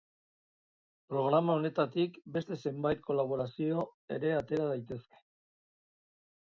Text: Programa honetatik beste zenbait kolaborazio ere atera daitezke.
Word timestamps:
Programa 1.13 1.57
honetatik 1.59 2.17
beste 2.39 2.57
zenbait 2.65 3.05
kolaborazio 3.11 3.87
ere 4.19 4.35
atera 4.41 4.73
daitezke. 4.75 5.25